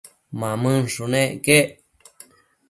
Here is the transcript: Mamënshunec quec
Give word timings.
Mamënshunec 0.39 1.31
quec 1.45 1.69